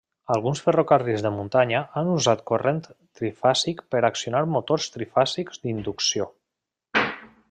Alguns 0.35 0.61
ferrocarrils 0.67 1.25
de 1.25 1.31
muntanya 1.35 1.81
han 2.01 2.09
usat 2.13 2.41
corrent 2.51 2.81
trifàsic 3.21 3.83
per 3.95 4.01
accionar 4.11 4.41
motors 4.55 4.89
trifàsics 4.97 5.63
d'inducció. 5.67 6.31